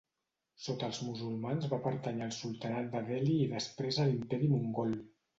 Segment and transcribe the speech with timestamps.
[0.67, 4.97] Sota els musulmans va pertànyer al sultanat de Delhi i després a l'Imperi Mogol.